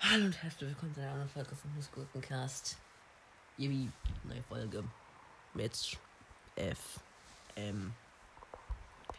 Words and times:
Hallo 0.00 0.24
und 0.26 0.42
herzlich 0.42 0.70
willkommen 0.70 0.94
zu 0.94 1.00
einer 1.00 1.10
anderen 1.10 1.30
Folge 1.30 1.56
von 1.56 1.74
Musgurkencast. 1.74 2.76
Irgendwie 3.56 3.90
neue 4.24 4.42
Folge 4.44 4.84
mit 5.54 5.98
F, 6.54 7.00
M. 7.56 7.92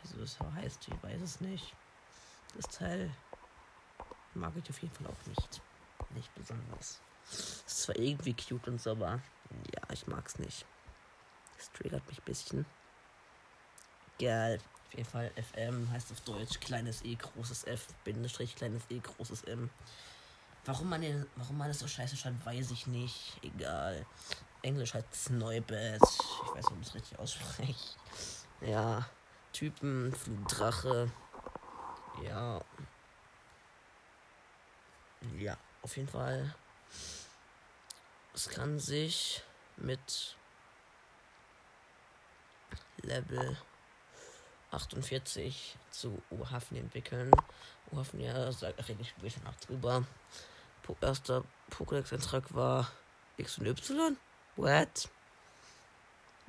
Wieso 0.02 0.21
es 0.21 0.36
so 0.36 0.54
heißt, 0.54 0.88
ich 0.88 1.04
weiß 1.04 1.21
es 1.21 1.41
nicht. 1.41 1.75
Das 2.55 2.68
Teil 2.68 3.12
mag 4.34 4.54
ich 4.55 4.70
auf 4.70 4.82
jeden 4.82 4.94
Fall 4.94 5.08
auch 5.08 5.28
nicht. 5.28 5.62
Nicht 6.12 6.34
besonders. 6.36 7.02
Es 7.30 7.64
ist 7.68 7.82
zwar 7.82 7.98
irgendwie 7.98 8.34
cute 8.34 8.70
und 8.70 8.82
so, 8.82 8.92
aber 8.92 9.20
ja, 9.76 9.82
ich 9.92 10.08
mag's 10.08 10.39
nicht. 10.39 10.66
Das 11.58 11.71
triggert 11.74 12.08
mich 12.08 12.20
ein 12.20 12.26
bisschen. 12.26 12.66
Geil. 14.20 14.61
Fall 15.06 15.32
FM 15.36 15.89
heißt 15.92 16.11
auf 16.11 16.21
Deutsch 16.21 16.60
kleines 16.60 17.04
E, 17.04 17.15
großes 17.15 17.65
F, 17.65 17.87
Bindestrich, 18.04 18.56
kleines 18.56 18.83
E, 18.89 19.00
großes 19.00 19.43
M. 19.43 19.70
Warum 20.65 20.89
man, 20.89 21.01
den, 21.01 21.25
warum 21.36 21.57
man 21.57 21.70
das 21.70 21.79
so 21.79 21.87
scheiße 21.87 22.18
schreibt, 22.18 22.46
weiß 22.46 22.71
ich 22.71 22.87
nicht. 22.87 23.37
Egal. 23.42 24.06
Englisch 24.61 24.93
heißt 24.93 25.14
Sneubed. 25.14 25.71
Ich 25.71 26.56
weiß 26.56 26.56
nicht, 26.56 26.71
ob 26.71 26.82
ich 26.82 26.87
es 26.87 26.96
richtig 26.96 27.20
ausspreche. 27.20 27.96
Ja. 28.61 29.06
Typen, 29.54 30.14
Drache. 30.47 31.11
Ja. 32.23 32.61
Ja, 35.38 35.58
auf 35.81 35.95
jeden 35.95 36.09
Fall. 36.09 36.53
Es 38.34 38.50
kann 38.50 38.78
sich 38.80 39.42
mit 39.78 40.36
Level 42.98 43.58
48 44.72 45.78
zu 45.92 46.22
Uhafen 46.31 46.78
entwickeln. 46.78 47.32
Uhafen, 47.92 48.20
ja, 48.20 48.52
sagt, 48.52 48.88
rede 48.88 49.02
ich 49.02 49.09
später 49.09 49.42
noch 49.44 49.56
drüber. 49.56 50.06
Po 50.84 50.96
erster 51.02 51.44
Pokédex-Eintrag 51.72 52.54
war 52.54 52.92
X 53.38 53.58
und 53.58 53.68
Y. 53.68 54.18
What? 54.56 55.09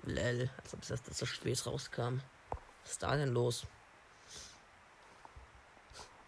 Lel, 0.04 0.50
als 0.62 0.74
ob 0.74 0.86
das, 0.86 1.02
das 1.02 1.18
so 1.18 1.26
spät 1.26 1.64
rauskam. 1.66 2.20
Was 2.82 2.92
ist 2.92 3.02
da 3.02 3.16
denn 3.16 3.32
los? 3.32 3.66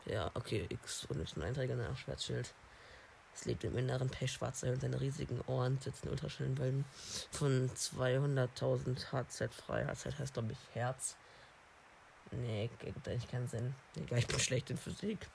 Ja, 0.06 0.30
okay, 0.34 0.66
X 0.68 1.04
und 1.06 1.20
Y-Einträge 1.20 1.76
nach 1.76 1.96
Schwertschild. 1.96 2.52
Es 3.34 3.44
lebt 3.44 3.64
im 3.64 3.78
inneren 3.78 4.10
Pechschwarzer 4.10 4.72
und 4.72 4.80
seine 4.80 5.00
riesigen 5.00 5.40
Ohren 5.46 5.78
sitzen 5.78 6.08
Ultraschallenwellen 6.08 6.84
von 7.30 7.70
200.000 7.70 9.12
HZ 9.12 9.54
frei. 9.54 9.86
HZ 9.86 10.18
heißt, 10.18 10.34
glaube 10.34 10.52
ich, 10.52 10.58
Herz. 10.74 11.16
Nee, 12.32 12.70
gibt 12.78 13.08
eigentlich 13.08 13.30
keinen 13.30 13.48
Sinn. 13.48 13.74
Egal, 13.96 14.20
ich 14.20 14.26
bin 14.26 14.38
schlecht 14.38 14.70
in 14.70 14.76
Physik. 14.76 15.26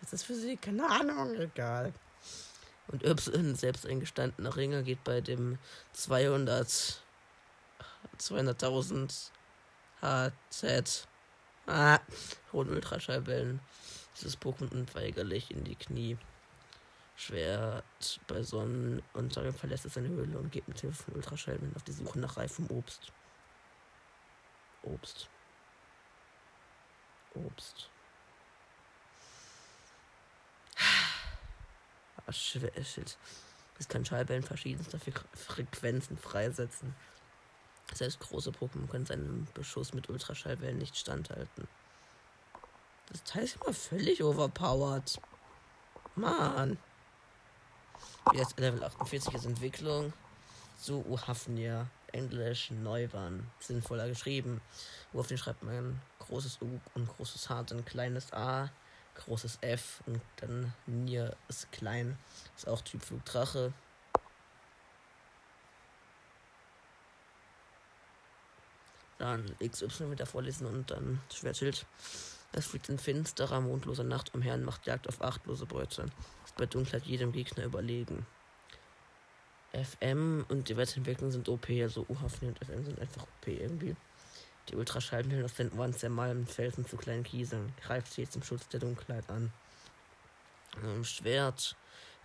Was 0.00 0.12
ist 0.12 0.24
Physik? 0.24 0.62
Keine 0.62 0.88
Ahnung, 0.88 1.34
egal. 1.34 1.92
Und 2.88 3.04
Y, 3.04 3.54
selbst 3.54 3.86
eingestandener 3.86 4.56
Ringer, 4.56 4.82
geht 4.82 5.02
bei 5.04 5.20
dem 5.20 5.58
200 5.92 7.02
200.000 8.18 9.30
HZ 10.00 11.08
ah, 11.66 12.00
hohen 12.52 12.70
Ultraschallwellen 12.70 13.60
dieses 14.16 14.38
Pokémon 14.40 14.70
unweigerlich 14.72 15.50
in 15.50 15.64
die 15.64 15.76
Knie. 15.76 16.18
Schwert 17.16 18.20
bei 18.28 18.42
Sonnenuntergang 18.42 19.52
verlässt 19.52 19.84
es 19.84 19.94
seine 19.94 20.08
Höhle 20.08 20.38
und 20.38 20.52
geht 20.52 20.68
mit 20.68 20.80
Hilfe 20.80 21.04
von 21.04 21.14
Ultraschallwellen 21.14 21.74
auf 21.74 21.82
die 21.82 21.92
Suche 21.92 22.18
nach 22.18 22.36
reifem 22.36 22.70
Obst. 22.70 23.12
Obst. 24.82 25.28
Obst. 27.46 27.88
Ah, 32.26 32.32
Shit. 32.32 33.16
Es 33.78 33.88
kann 33.88 34.04
Schallwellen 34.04 34.42
verschiedenster 34.42 34.98
Frequenzen 35.34 36.18
freisetzen. 36.18 36.94
Selbst 37.94 38.20
große 38.20 38.50
Pokémon 38.50 38.88
können 38.88 39.06
seinem 39.06 39.46
Beschuss 39.54 39.94
mit 39.94 40.10
Ultraschallwellen 40.10 40.78
nicht 40.78 40.96
standhalten. 40.96 41.68
Das 43.08 43.24
Teil 43.24 43.44
ist 43.44 43.56
immer 43.56 43.72
völlig 43.72 44.22
overpowered. 44.22 45.18
Mann. 46.14 46.76
Jetzt 48.34 48.58
Level 48.58 48.84
48 48.84 49.34
ist 49.34 49.46
Entwicklung. 49.46 50.12
So 50.76 51.04
Uhafnia. 51.08 51.88
Englisch 52.12 52.70
Neuwan. 52.70 53.50
Sinnvoller 53.60 54.08
geschrieben. 54.08 54.60
Wo 55.12 55.20
auf 55.20 55.28
den 55.28 55.38
schreibt 55.38 55.62
man 55.62 56.00
großes 56.28 56.58
U 56.62 56.80
und 56.94 57.08
großes 57.08 57.48
H, 57.48 57.62
dann 57.64 57.84
kleines 57.84 58.32
A, 58.32 58.70
großes 59.14 59.58
F 59.60 60.02
und 60.06 60.20
dann 60.36 60.72
Nier 60.86 61.36
ist 61.48 61.70
klein. 61.72 62.16
Ist 62.56 62.68
auch 62.68 62.82
Typ 62.82 63.02
Flugdrache. 63.02 63.72
Dann 69.18 69.44
XY 69.58 70.12
wieder 70.12 70.26
vorlesen 70.26 70.66
und 70.66 70.90
dann 70.90 71.20
Schwertschild. 71.34 71.84
Es 72.52 72.66
fliegt 72.66 72.88
in 72.88 72.98
finsterer, 72.98 73.60
mondloser 73.60 74.04
Nacht 74.04 74.32
umher 74.34 74.54
und 74.54 74.64
macht 74.64 74.86
Jagd 74.86 75.08
auf 75.08 75.20
achtlose 75.20 75.66
Beute. 75.66 76.06
Ist 76.44 76.56
bei 76.56 76.66
Dunkelheit 76.66 77.04
jedem 77.04 77.32
Gegner 77.32 77.64
überlegen. 77.64 78.26
FM 79.72 80.46
und 80.48 80.68
die 80.68 80.76
Weiterentwicklung 80.76 81.30
sind 81.30 81.48
OP, 81.48 81.68
also 81.68 82.06
UHFN 82.08 82.48
und 82.48 82.64
FM 82.64 82.84
sind 82.84 83.00
einfach 83.00 83.22
OP 83.24 83.48
irgendwie. 83.48 83.96
Die 84.68 84.76
Ultraschallwellen 84.76 85.44
aus 85.44 85.54
den 85.54 85.72
Ohren 85.72 85.94
zermalmen 85.94 86.46
Felsen 86.46 86.86
zu 86.86 86.96
kleinen 86.96 87.24
Kieseln. 87.24 87.72
Greift 87.80 88.12
sie 88.12 88.28
zum 88.28 88.42
Schutz 88.42 88.68
der 88.68 88.80
Dunkelheit 88.80 89.28
an. 89.30 89.52
Ähm, 90.82 91.04
Schwert. 91.04 91.76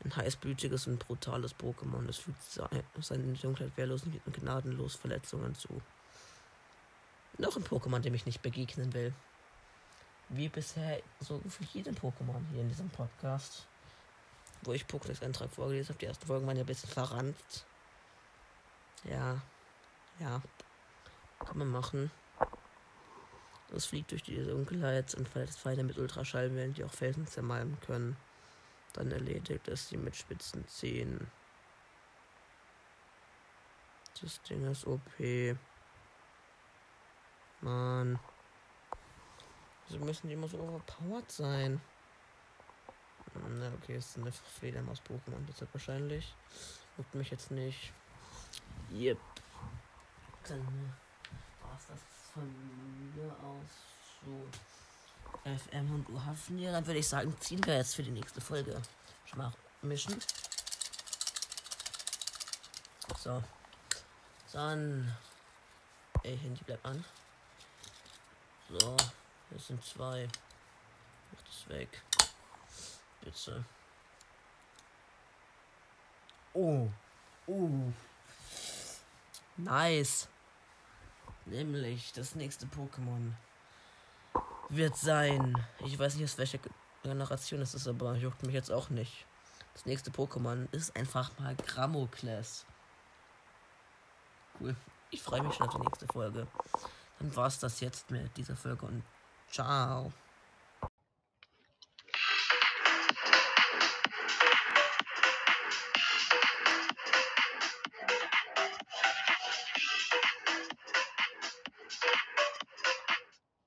Ein 0.04 0.16
heißblütiges 0.16 0.88
und 0.88 1.00
brutales 1.00 1.56
Pokémon. 1.56 2.08
Es 2.10 2.18
fügt 2.18 2.42
seine 3.00 3.34
Dunkelheit 3.34 3.78
wehrlos 3.78 4.04
und 4.04 4.36
gnadenlos 4.36 4.96
Verletzungen 4.96 5.56
zu. 5.56 5.82
Noch 7.38 7.56
ein 7.56 7.64
Pokémon, 7.64 8.00
dem 8.00 8.14
ich 8.14 8.26
nicht 8.26 8.42
begegnen 8.42 8.94
will. 8.94 9.14
Wie 10.30 10.50
bisher 10.50 11.02
so 11.20 11.42
für 11.48 11.64
jeden 11.74 11.96
Pokémon 11.96 12.42
hier 12.52 12.62
in 12.62 12.70
diesem 12.70 12.90
Podcast. 12.90 13.66
Wo 14.64 14.74
ich 14.74 14.86
Pokédex-Eintrag 14.86 15.50
vorgelesen 15.50 15.90
habe. 15.90 16.00
Die 16.00 16.06
ersten 16.06 16.26
Folgen 16.26 16.46
waren 16.48 16.58
ja 16.58 16.64
ein 16.64 16.68
bisschen 16.68 16.90
verranzt. 16.90 17.66
Ja. 19.06 19.42
Ja. 20.20 20.42
Kann 21.40 21.58
man 21.58 21.70
machen. 21.70 22.12
Es 23.76 23.86
fliegt 23.86 24.12
durch 24.12 24.22
die 24.22 24.44
Dunkelheit 24.44 25.16
und 25.16 25.28
verletzt 25.28 25.60
Feinde 25.60 25.84
mit 25.84 25.98
Ultraschallwellen, 25.98 26.74
die 26.74 26.84
auch 26.84 26.92
Felsen 26.92 27.26
zermalmen 27.26 27.80
können. 27.82 28.16
Dann 28.94 29.12
erledigt 29.12 29.68
es 29.68 29.90
sie 29.90 29.98
mit 29.98 30.16
spitzen 30.16 30.68
Zähnen. 30.68 31.28
Das 34.22 34.42
Ding 34.44 34.70
ist 34.72 34.86
OP. 34.86 35.02
Mann. 37.62 38.20
Wieso 39.88 40.06
müssen 40.06 40.28
die 40.28 40.34
immer 40.34 40.48
so 40.48 40.60
overpowered 40.60 41.32
sein? 41.32 41.82
Na, 43.34 43.72
okay, 43.74 43.96
es 43.96 44.14
sind 44.14 44.26
einfach 44.26 44.46
Fledermaus-Pokémon, 44.46 45.46
deshalb 45.48 45.74
wahrscheinlich. 45.74 46.36
Juckt 46.98 47.16
mich 47.16 47.32
jetzt 47.32 47.50
nicht. 47.50 47.92
Yep. 48.92 49.18
Dann 50.48 50.60
äh, 50.60 51.03
von 52.34 53.14
mir 53.16 53.32
aus 53.44 53.70
so 54.26 54.48
FM 55.44 55.94
und 55.94 56.10
U-Hafen 56.10 56.58
hier. 56.58 56.72
Dann 56.72 56.86
würde 56.86 57.00
ich 57.00 57.08
sagen, 57.08 57.36
ziehen 57.40 57.64
wir 57.66 57.76
jetzt 57.76 57.96
für 57.96 58.04
die 58.04 58.12
nächste 58.12 58.42
Folge. 58.42 58.82
Schon 59.26 59.40
mal 59.40 59.54
mischen. 59.82 60.20
So. 63.20 63.44
Dann. 64.52 65.16
Ey, 66.24 66.38
Handy 66.38 66.64
bleibt 66.64 66.86
an. 66.86 67.04
So. 68.70 68.98
Das 69.50 69.68
sind 69.68 69.84
zwei. 69.84 70.28
Mach 71.32 71.42
das 71.42 71.70
weg. 71.70 72.02
Bitte. 73.22 73.64
Oh. 76.54 76.90
Oh. 77.48 77.92
Nice. 79.58 80.28
Nämlich 81.46 82.14
das 82.14 82.36
nächste 82.36 82.66
Pokémon 82.68 83.34
wird 84.70 84.96
sein. 84.96 85.56
Ich 85.86 85.98
weiß 85.98 86.16
nicht, 86.16 86.24
aus 86.24 86.38
welcher 86.38 86.60
Generation 87.04 87.62
es 87.62 87.74
ist, 87.74 87.88
aber 87.88 88.16
juckt 88.16 88.44
mich 88.44 88.54
jetzt 88.54 88.72
auch 88.72 88.90
nicht. 88.90 89.26
Das 89.74 89.86
nächste 89.86 90.12
Pokémon 90.12 90.68
ist 90.72 90.96
einfach 90.96 91.38
mal 91.40 91.56
Grammokles. 91.56 92.66
Cool. 94.60 94.76
Ich 95.10 95.22
freue 95.22 95.44
mich 95.44 95.54
schon 95.56 95.68
auf 95.68 95.76
die 95.76 95.82
nächste 95.82 96.08
Folge. 96.08 96.48
Dann 97.20 97.36
war 97.36 97.48
es 97.48 97.60
das 97.60 97.80
jetzt 97.80 98.10
mit 98.10 98.36
dieser 98.38 98.56
Folge 98.56 98.86
und 98.86 99.04
ciao. 99.50 100.12